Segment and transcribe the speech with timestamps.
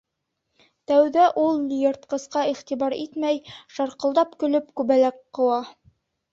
[0.91, 3.45] Тәүҙә ул йыртҡысҡа иғтибар итмәй,
[3.77, 5.65] шарҡылдап көлөп, күбәләк ҡыуа.